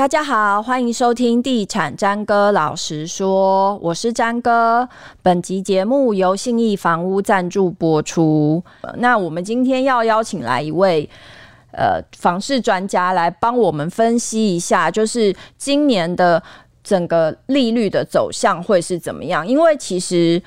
[0.00, 4.88] 大家好，欢迎收听《地产詹哥老实说》，我是詹哥。
[5.20, 8.64] 本集节目由信义房屋赞助播出。
[8.96, 11.06] 那我们今天要邀请来一位
[11.72, 16.42] 呃房市专家来帮我们分析一下，就是今年的
[16.82, 19.46] 整个利率的走向会是怎么样？
[19.46, 20.42] 因为其实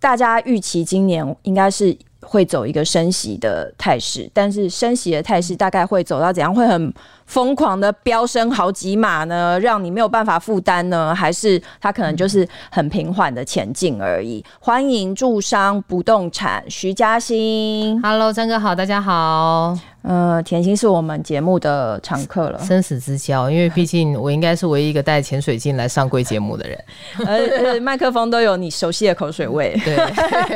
[0.00, 6.52] 大家预期今年应该是会走一个升息的态势，但是升息的态势大概会走到怎样？
[6.52, 6.92] 会很
[7.26, 11.14] 疯狂的飙升好几码呢，让你没有办法负担呢？
[11.14, 14.44] 还是它可能就是很平缓的前进而已？
[14.60, 19.78] 欢迎住商不动产徐嘉欣，Hello，张哥好，大家好。
[20.02, 26.84] 呃，甜心是我们节目的常客了，生死之交，因为毕竟我应该是唯一一个带潜水镜来上贵节目的人，
[27.24, 29.96] 呃，麦克风都有你熟悉的口水味， 对，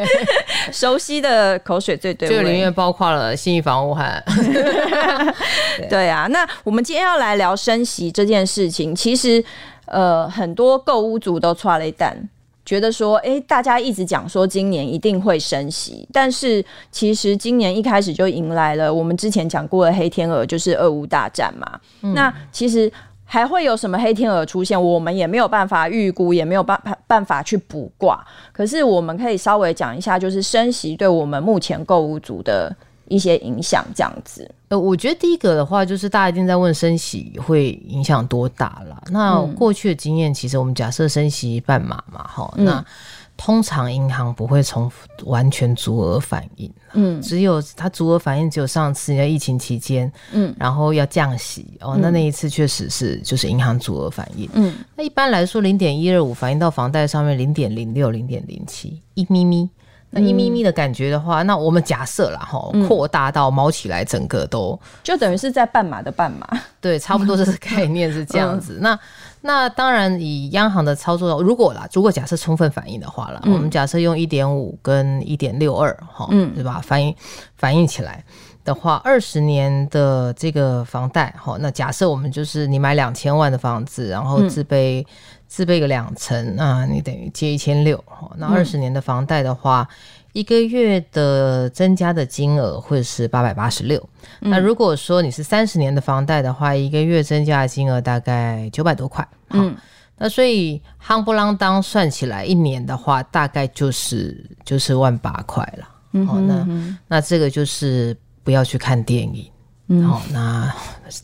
[0.72, 4.02] 熟悉的口水最对味，这里面包括了信义房屋和，
[5.78, 6.44] 对，对啊，那。
[6.64, 9.42] 我们今天要来聊升息这件事情，其实，
[9.86, 12.28] 呃，很多购物族都剉咧等，
[12.64, 21.80] 觉得说，哎，大家一直讲说今年一定会升息，但是其实今年一开始就迎来了我们之前讲过的黑天鹅，就是俄乌大战嘛。
[22.02, 22.90] 嗯、那其实
[23.24, 28.24] 还会有什么黑天鹅出现，我们也没有办法预估，也没有办法办法去卜卦。
[28.52, 32.74] 可是我们可以稍微讲一下，就是升息对我们目前购物族的
[33.08, 34.50] 一些影响，这样子。
[34.68, 39.02] 呃，我觉得第一个的话，就是大家一定在问升息会影响多大了。
[39.10, 42.84] 那过去的经验，其实我们假设升息半码嘛，哈、嗯，那
[43.36, 44.90] 通常银行不会从
[45.24, 59.70] 完全足额反应，嗯，只有它足额反应只有上次在疫情期间，嗯，然后要降息哦，那那一次确实是就是银行足额反应，嗯，那一般来说零点一二五反映到房贷上面零点零六、零点零七一咪咪。
[60.10, 66.46] 那一咪咪的感觉的话，嗯、那我们假设啦哈，扩大到猫起来，整个都就等于是在半码的半码，
[66.80, 68.78] 对，差不多这个 概念是这样子。
[68.78, 68.98] 嗯、那
[69.42, 76.80] 那当然以央行的操作，如果啦，如果假设充分反应的话啦，嗯、我们假设用一点五跟一点六二哈，嗯，对吧？
[76.82, 77.14] 反应
[77.56, 78.24] 反应起来
[78.64, 85.04] 的话，二十年的这个房贷哈，那假设我们就是你买两千万的房子，然后自备。
[85.46, 88.02] 嗯自备个两层，那你等于借一千六。
[88.36, 89.94] 那二十年的房贷的话，嗯、
[90.32, 94.06] 一个月的增加的金额会是八百八十六。
[94.40, 99.26] 那如果说你是三十年的房贷的话，一个月增加的金额大概九百多块。
[99.50, 99.74] 嗯，
[100.18, 105.88] 那所以夯不啷当算起来，一年的话大概就是就是万八块了。
[106.12, 109.48] 嗯哼嗯哼，那那这个就是不要去看电影。
[109.88, 110.74] 嗯，好，那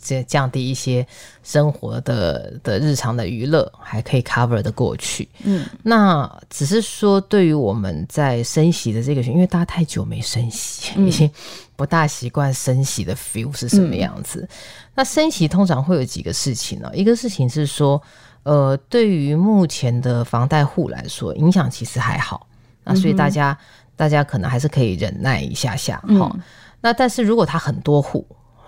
[0.01, 1.05] 这降低一些
[1.43, 5.29] 生活的的日常的娱乐，还可以 cover 的过去。
[5.43, 11.29] 嗯，那只是说，对于我们在升息的这个，因为大家太久没升息，已经
[11.75, 14.43] 不大习惯升息的 feel 是什么样子。
[14.43, 14.49] 嗯、
[14.95, 16.89] 那升息通常会有几个事情呢？
[16.95, 18.01] 一个事情是说，
[18.45, 22.47] 呃，对于目前的房贷户来说，影响其实还好。
[22.85, 25.97] 那所以大家、嗯、大家可能还是可以忍耐一下下。
[25.97, 26.41] 哈、嗯，
[26.81, 28.25] 那但是如果他很多户。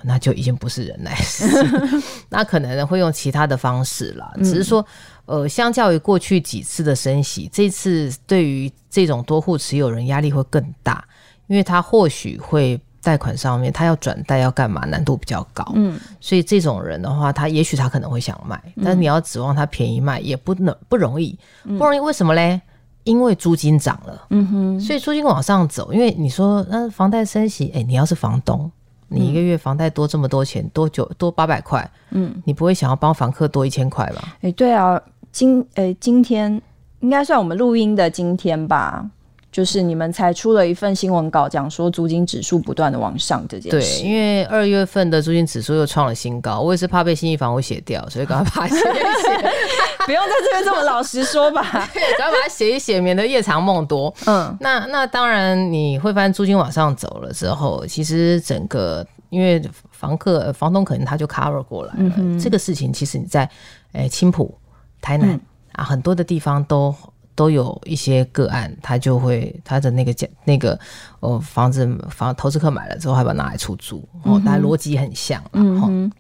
[0.07, 1.45] 那就已经不是忍耐时，
[2.29, 4.33] 那可能会用其他的方式了。
[4.39, 4.85] 只是说，
[5.27, 11.05] 呃，相较于过去几次的升息，这次对于这种多户持有人压力会更大，
[11.47, 15.67] 因为他或许会贷款上面他要转贷要干嘛，难度比较高。
[15.75, 22.01] 嗯，所以这种人的话，他也许他可能会想卖，但是你要指望他便宜卖也不能不容易，不容易。
[22.01, 22.61] 为什么嘞？
[23.05, 25.93] 因为租金涨了，嗯哼，所以租金往上走。
[25.93, 28.71] 因为你说那房贷升息，哎，你要是房东。
[29.15, 31.89] 你一个月房贷多这么多钱，多久多八百块？
[32.11, 34.23] 嗯，你不会想要帮房客多一千块吧？
[34.37, 36.61] 哎、欸，对啊，今哎、欸、今天
[37.01, 39.05] 应该算我们录音的今天吧，
[39.53, 44.03] 就是你们才出了一份新闻稿，讲说租金指数不断的往上这件事。
[44.03, 49.53] 对，因为二月份的租金指数又创了新高，我也是怕被新一房屋写掉，所以赶快把它写一写。
[50.05, 54.15] 不用在这边这么老实说吧，赶快把它写一写，免得夜长梦多。
[54.27, 63.51] 嗯，那那当然你会发现租金往上走了之后，其实整个因为房客房东可能他就 cover 过来了，这个事情其实你在
[63.93, 64.57] 诶青浦、
[65.01, 65.41] 台南、嗯、
[65.73, 66.95] 啊很多的地方都
[67.35, 70.79] 都有一些个案，他就会他的那个价那个
[71.21, 76.13] 哦房子房投资客买了之后，还把它拿来出租，哦，大家逻辑很像，嗯哼。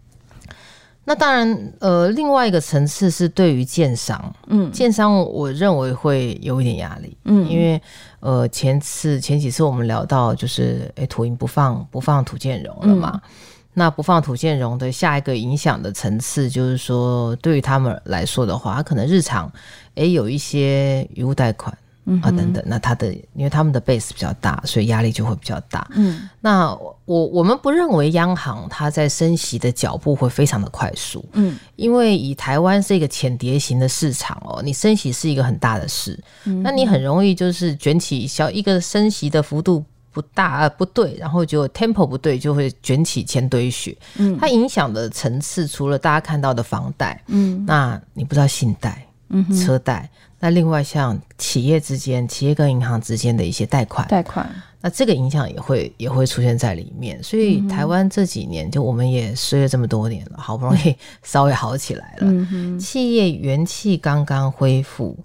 [1.06, 7.80] 那当然，呃，另外一个层次是对于建商，嗯，建商我认为会有一点压力，嗯，因为
[8.20, 13.30] 呃前次前几次我们聊到就是，诶，土银不放不放土建融了嘛，嗯、
[13.74, 19.52] 那不放土建融的下一个影响的层次就是说，对于他们来说的话，他可能日常
[19.96, 25.86] 诶有一些余物贷款，嗯、啊等等，那他的因为他们的 base 比较大，所以压力就会比较大。
[25.94, 26.74] 嗯，那
[27.04, 31.24] 我我们不认为央行它在升息的脚步会非常的快速。
[31.32, 43.96] 嗯，因为以台湾是一个浅碟型的市场哦，你升息是一个很大的事，嗯、那你很容易就是卷起小一个升息的幅度不大呃不对，然后就 tempo 不对，就会卷起千堆雪。
[44.16, 50.08] 嗯，它影响的层次除了大家看到的房贷，嗯，那你不知道信贷，嗯，车贷，
[50.44, 54.46] 那另外像企业之间，企业跟银行之间的一些贷款，贷款，
[54.82, 57.18] 那这个影响也会也会出现在里面。
[57.22, 60.94] 所以台湾这几年，就我们也衰了这么多年了，好不容易
[61.24, 65.16] 稍微好起来了，嗯，企业元气刚刚恢复。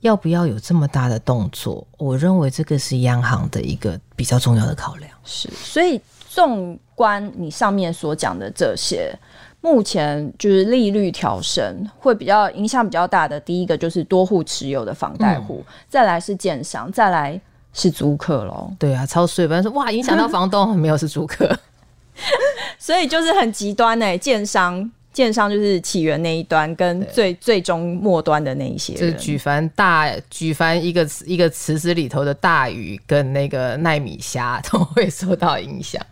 [0.00, 1.86] 要不要有这么大的动作？
[1.96, 5.10] 我认为这个是央行的一个比较重要的考量。
[5.22, 9.16] 是，所以纵观你上面所讲的这些，
[9.64, 13.40] 目前就是利率调升会比较影响比较大的。
[13.40, 17.40] 第一个就是多户持有的房贷户，嗯，再来是建商，再来
[17.72, 18.70] 是租客喽。
[18.78, 21.50] 对啊，超税，不然说哇，影响到房东没有是租客，
[22.78, 24.90] 所以就是很极端哎，建商。
[25.14, 36.04] 建商就是起源那一端，跟最最终末端的那一些，就是举凡大举凡一个一个池子里头的大鱼跟那个奈米虾都会受到影响。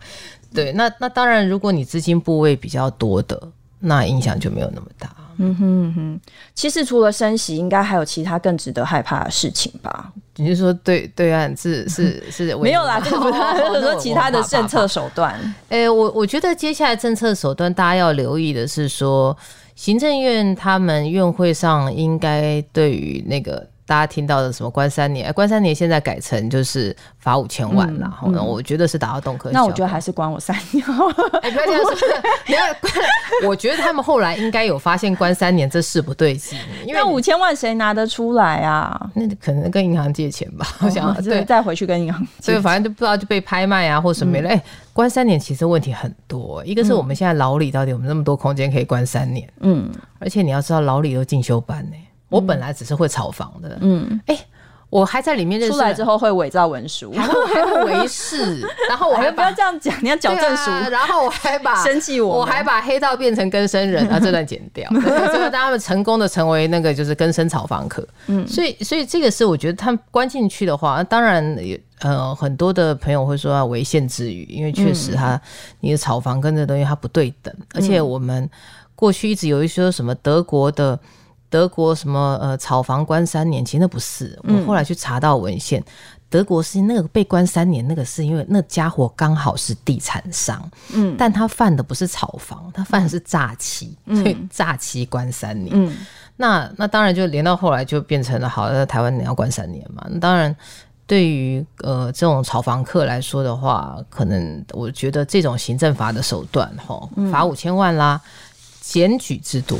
[0.53, 3.41] 对，那那当然，如果你资金部位比较多的，
[3.79, 5.09] 那影响就没有那么大。
[5.37, 6.19] 嗯哼哼，
[6.53, 10.13] 其实除了升息，应该还有其他更值得害怕的事情吧？
[10.35, 15.33] 你是说对对岸是是是没有啦，就是说其他的政策手段。
[15.69, 19.35] 哎、欸，我我觉得接下来政策手段大家要留意的是说，
[19.75, 23.67] 行政院他们院会上应该对于那个。
[23.85, 25.27] 大家听到的什么关三年？
[25.27, 29.51] 哎，关三年现在改成就是罚五千万然后呢、我觉得是达到动科。
[29.51, 30.85] 那我觉得还是关我三年。
[31.41, 31.93] 哎，不要这样说。
[32.47, 32.63] 没有，
[33.49, 36.57] 我觉得他们后来应该有发现关三年这事不对劲。
[36.85, 39.09] 因为五千万谁拿得出来啊？
[39.13, 40.65] 那可能跟银行借钱吧。
[40.79, 42.53] 我想对，再回去跟银行借。
[42.53, 44.47] 所以反正就不知道就被拍卖啊，或什么的。
[44.47, 44.61] 哎、嗯，
[44.93, 46.63] 关三年其实问题很多。
[46.65, 49.45] 一个是我们现在老李到底有没有那么多空间可以关三年？
[49.59, 51.97] 嗯，而且你要知道老李都进修班呢。
[52.33, 54.45] 我本来只是会炒房的，嗯，哎、欸，
[54.89, 71.57] 我还在里面认识，出来之后会伪造文书，还会还会围事， 然后我还不要这样讲，你要矫正书、啊，然后我还把 生气我，我还把黑道变成更生人，啊，这段剪掉， 这个让他们成功的成为那个就是更生炒房客，嗯，所以所以这个是我觉得他们关进去的话，当然
[72.01, 75.41] 呃很多的朋友会说要违宪之余，因为确实他、嗯、
[75.81, 78.49] 你的炒房跟这东西它不对等，而且我们
[78.95, 80.99] 过去一直有一些什么德国的。
[81.53, 84.35] 德国什么呃炒房关三年，其实那不是。
[84.41, 85.85] 我后来去查到文献，嗯、
[86.27, 95.69] 德国是那个被关三年，那个是因为那家伙刚好是地产商，嗯，但他犯的不是炒房，他犯的是诈欺，嗯、所以诈欺关三年。
[95.75, 95.95] 嗯，
[96.37, 100.03] 那那当然就连到后来就变成了，好，那台湾你要关三年嘛。
[100.09, 100.55] 那当然，
[101.05, 108.19] 对于呃这种炒房客来说的话，可能我觉得这种行政法的手段，哈，罚五千万啦，
[108.81, 109.77] 检举制度。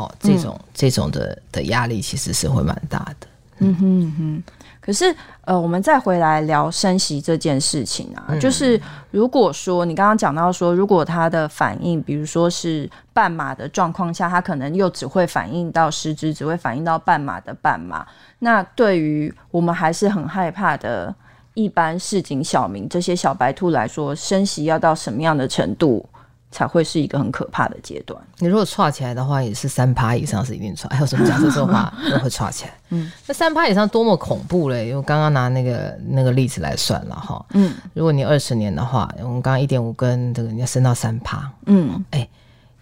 [0.00, 3.26] 哦，这种、嗯、这种的的压力其实是会蛮大的。
[3.58, 4.42] 嗯哼嗯哼。
[4.80, 8.80] 可是呃，我们再回来聊升息这件事情啊，嗯、就是
[9.10, 18.06] 如果说你刚刚讲到说，如果它的反应，比如说是半码的状况下，它可能又只会反映到实质，只会反映到半码的半码。
[18.38, 21.14] 那对于我们还是很害怕的
[21.52, 26.04] 一般市井小民这些小白兔来说，升息要到什么样的程度？
[26.50, 28.20] 才会是一个很可怕的阶段。
[28.38, 30.88] 你如果剉起来的话，也是三趴以上是一定剉。
[30.90, 32.74] 还有什么讲这种话都会剉起来？
[32.90, 34.88] 嗯，那三趴以上多么恐怖嘞！
[34.88, 37.44] 因为刚刚拿那个那个例子来算了哈。
[37.50, 41.48] 嗯，如果你二十年的话，我们刚刚一点五跟这个你要升到三趴。
[41.66, 42.30] 嗯，哎、欸，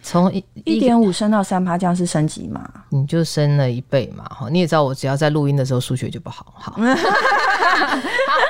[0.03, 2.67] 从一一点五升到三趴，这样是升级嘛？
[2.89, 4.25] 你就升了一倍嘛。
[4.31, 6.55] 哈，你也知道，我只要在录音的时候数学就不好。
[6.55, 6.81] 好， 好，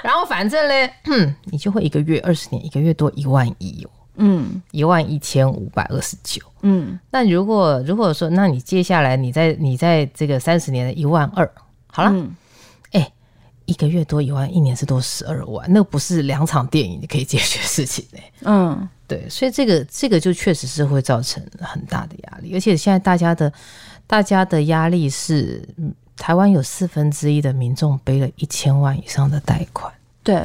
[0.04, 0.88] 然后反正嘞，
[1.46, 3.90] 你就会一个月二十年，一个月多一万一哦。
[4.18, 6.42] 嗯，一万一千五百二十九。
[6.62, 11.48] 嗯，那如果如果说，那你接下来你在你在这个三十年的一万二，
[11.86, 12.36] 好了，哎、嗯
[13.00, 13.12] 欸，
[13.64, 18.32] 一个月多一万，一年是多十二万，那不是两场电影可以解决事情呢、欸。
[18.42, 23.52] 嗯，对，所以这个这个就确实是会造成很大的压力，而且现在大家的
[24.06, 25.62] 大家的压力是，
[26.16, 29.92] 台湾有四分之一的民众背了一千万以上的贷款。
[30.24, 30.44] 对。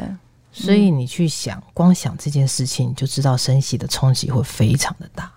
[0.54, 5.30] 所以你去想，嗯、光想这件事情，就知道升息的冲击会非常的大。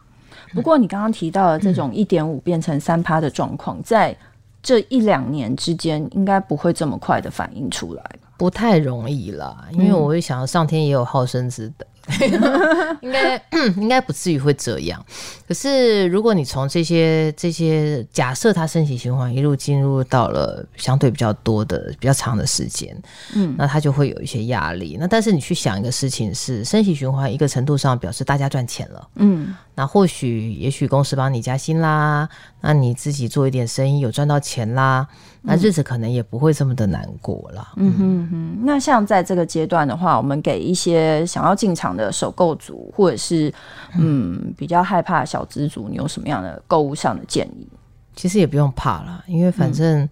[0.53, 4.17] 不过你刚刚提到的这种一点五变成三趴的状况，在
[4.63, 8.03] 这一两年之间，应该不会这么快的反应出来，
[8.37, 9.67] 不太容易啦。
[9.73, 11.87] 因为我会想，上天也有好生之德，
[13.03, 13.43] 应该
[13.77, 15.05] 应该不至于会这样。
[15.47, 22.97] 可是如果你从这些这些假设，它身体循环一路进入到了相对比较多的比较长的时间，
[23.35, 24.97] 嗯，那它就会有一些压力。
[25.01, 32.29] 那但是你去想一个事情是，身体循环一个程度上表示大家赚钱了，嗯，那或许也许公司帮你加薪啦，
[32.61, 35.07] 那你自己做一点生意有赚到钱啦。
[35.49, 37.69] 那日子可能也不会这么的难过了。
[37.77, 38.59] 嗯哼哼。
[38.65, 43.53] 那像在这个阶段的话，我们给一些想要进场的首购族，或者是
[43.97, 47.67] 嗯比较害怕小资族，你有什么样的购物上的建议？
[48.15, 50.09] 其实也不用怕了，因为反正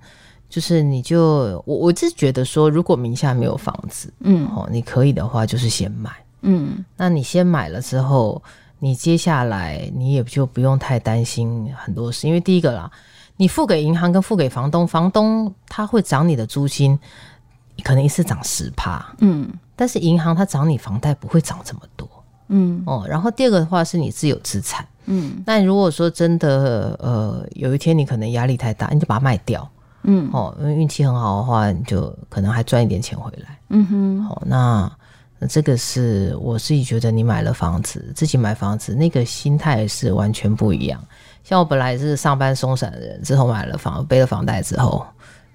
[0.49, 6.11] 就是你就我我是觉得说，如果名下没有房子，嗯，哦，你可以的话就是先买，
[6.43, 8.43] 嗯，那你先买了之后，
[8.79, 12.91] 你接下来你也就不用太担心很多事，因为第一个啦。
[13.37, 16.97] 你付给银行跟付给房东，房东他会涨你的租金，
[17.83, 22.09] 可能一次涨十趴，嗯，但是银行它涨你房贷不会涨这么多，
[22.49, 22.83] 嗯。
[22.87, 23.05] 哦。
[23.09, 29.69] 然后第二个的话是你自有资产，嗯，那如果说真的呃有一天你可能压力太大，你就把它卖掉，
[30.05, 30.31] 嗯。
[30.33, 34.91] 哦，因为运气很好的话，你就可能还赚一点钱回来，嗯哼，好，那
[35.39, 41.03] 那这个是我自己觉得你买了房子，自己买房子那个心态是完全不一样。
[41.43, 45.05] 像我本来是上班松散的人，之后买了房，背了房贷之后，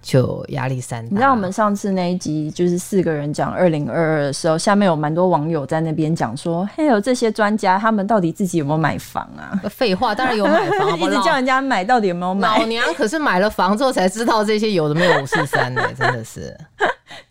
[0.01, 1.09] 就压力山大。
[1.09, 12.59] 你知道我们上次那一集就是四个人讲二零二二的时候，下面有蛮多网友在那边讲说：“嘿，有这些专家，他们到底自己有没有买房啊？”废话，当然有买房， 一直叫人家买，到底有没有买？
[12.59, 16.57] 老娘可是买了房之后才知道这些有的没有五四三的， 真的是。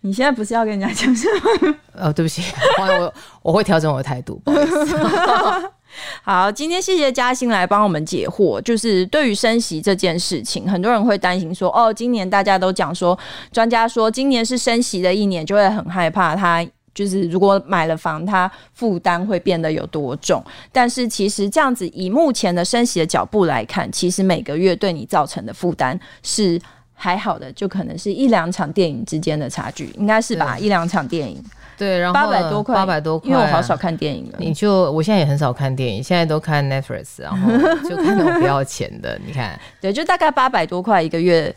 [0.00, 1.28] 你现在不是要跟人家讲什
[1.62, 1.75] 么？
[1.94, 2.42] 呃，对不起，
[2.78, 5.70] 我我，我会调整我的态度，不好意思。
[6.23, 8.61] 好，今天谢谢嘉欣来帮我们解惑。
[8.61, 13.18] 就是对于升息这件事情，很多人会担心说，哦，今年大家都讲说，
[13.50, 16.37] 专家说今年是升息的一年，就会很害怕。
[16.37, 16.64] 他
[16.95, 20.45] 就是如果买了房，他负担会变得有多重。
[20.71, 26.61] 但是其实这样子，以目前的升息的脚步来看，其实每个月对你造成的负担是
[26.95, 30.59] 还好的，就可能是一两场电影之间的差距，应该是吧？
[30.59, 31.42] 一两场电影。
[31.78, 34.38] 对，然后八百多块，八百多块，因为我好少看电影了。
[34.38, 37.50] 你就我现在也很少看电影，现在都看 Netflix，然后
[37.88, 39.18] 就看那种不要钱的。
[39.25, 41.54] 你看， 对，就大概八百多块一个月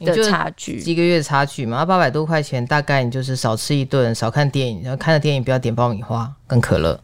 [0.00, 1.84] 的差距，几个月的差距嘛。
[1.84, 6.98] 八百多块钱，大概你就是少吃一顿，少看电影，然后看的电影不要点爆米花跟可乐，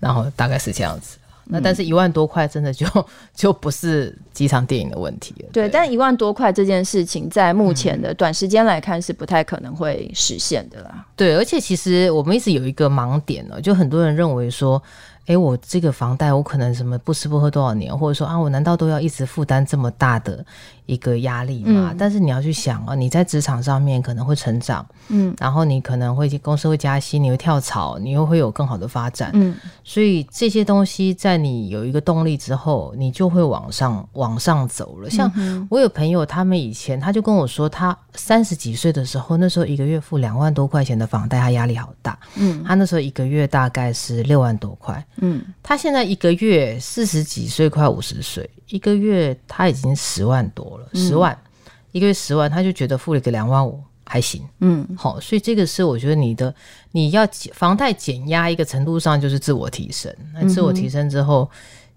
[0.00, 1.18] 然后大概是这样子。
[1.46, 2.86] 那但是一万多块真的就
[3.34, 5.48] 就不是几场电影的问题了。
[5.52, 10.90] 对，对，但一万多块这件事情，在目前的短时间来看是不太可能会实现的啦。
[10.94, 11.04] 嗯。
[11.16, 14.82] 对，而且其实我们一直有一个盲点呢，就很多人认为说。
[15.26, 20.44] 哎，我这个房贷，我可能什么不吃不喝多少年，或者说啊，我难道都要一直负担这么大的
[20.86, 21.90] 一个压力嘛？
[21.92, 35.08] 嗯、但是你要去想啊，你在职场上面可能会成长，嗯，然后你可能会公司会加薪，你会跳槽，你又会有更好的发展，嗯，所以这些东西在你有一个动力之后，你就会往上往上走了。
[35.08, 35.30] 像
[35.70, 45.04] 我有朋友，他们以前他就跟我说，他三十几岁的时候，那时候一个月付两万多块钱的房贷，他压力好大，嗯，他那时候一个月大概是六万多块。
[45.16, 54.42] 嗯，他现在一个月四十几岁，快五十岁，一个月他已经十万多了，十万、嗯、一个月十万，他就觉得付了个两万五还行。
[54.58, 56.52] 嗯，好，所以这个是我觉得你的
[56.90, 61.48] 你要房贷减压一个程度上就是自我提升，那自我提升之后，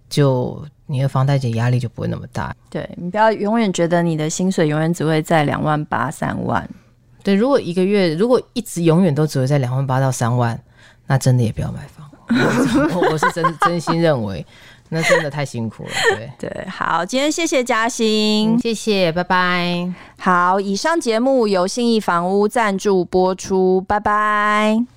[0.07, 2.55] 就你的房贷减压力就不会那么大。
[2.69, 6.69] 对，你不要永远觉得你的薪水永远只会在两万八三万。
[7.23, 10.61] 对，如果一个月如果一直永远都只会在两万八到三万，
[11.07, 11.96] 那真的也不要买房。
[12.95, 14.45] 我 我是真真心认为，
[14.89, 15.89] 那真的太辛苦了。
[16.15, 19.91] 对对，好，今天谢谢嘉欣，嗯，谢谢，拜拜。
[20.19, 24.96] 好，以上节目由信义房屋赞助播出，拜拜。